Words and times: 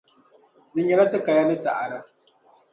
Di 0.73 0.81
nyɛla 0.83 1.05
ti 1.11 1.17
kaya 1.25 1.43
ni 1.45 1.57
taada. 1.65 1.99